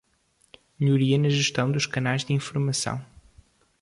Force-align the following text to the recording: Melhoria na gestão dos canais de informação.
Melhoria 0.79 1.15
na 1.19 1.29
gestão 1.29 1.71
dos 1.71 1.85
canais 1.85 2.25
de 2.25 2.33
informação. 2.33 3.05